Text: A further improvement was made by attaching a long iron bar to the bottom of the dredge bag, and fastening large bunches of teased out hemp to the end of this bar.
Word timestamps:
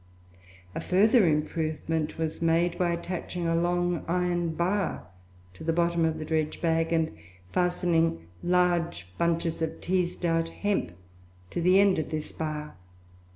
A 0.73 0.81
further 0.81 1.27
improvement 1.27 2.17
was 2.17 2.41
made 2.41 2.75
by 2.79 2.89
attaching 2.89 3.45
a 3.45 3.55
long 3.55 4.03
iron 4.07 4.55
bar 4.55 5.05
to 5.53 5.63
the 5.63 5.71
bottom 5.73 6.05
of 6.05 6.17
the 6.17 6.25
dredge 6.25 6.59
bag, 6.59 6.91
and 6.91 7.15
fastening 7.51 8.25
large 8.41 9.09
bunches 9.19 9.61
of 9.61 9.79
teased 9.79 10.25
out 10.25 10.49
hemp 10.49 10.93
to 11.51 11.61
the 11.61 11.79
end 11.79 11.99
of 11.99 12.09
this 12.09 12.31
bar. 12.31 12.77